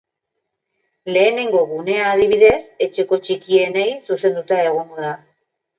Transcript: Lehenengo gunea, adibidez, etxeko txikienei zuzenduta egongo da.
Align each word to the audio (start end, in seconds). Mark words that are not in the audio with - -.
Lehenengo 1.13 1.61
gunea, 1.73 2.07
adibidez, 2.15 2.59
etxeko 2.89 3.23
txikienei 3.29 3.89
zuzenduta 4.11 4.63
egongo 4.73 5.05
da. 5.11 5.19